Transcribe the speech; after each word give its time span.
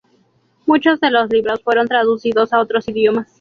Muchos 0.65 0.99
de 0.99 1.11
los 1.11 1.29
libros 1.31 1.61
fueron 1.61 1.87
traducidos 1.87 2.51
a 2.53 2.59
otros 2.59 2.87
idiomas. 2.89 3.27